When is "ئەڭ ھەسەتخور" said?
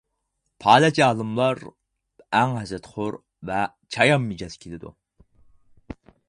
2.39-3.19